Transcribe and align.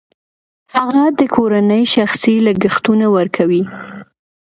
هغه 0.75 1.03
د 1.19 1.21
کورنۍ 1.35 1.83
شخصي 1.95 2.35
لګښتونه 2.47 3.05
ورکوي 3.17 3.63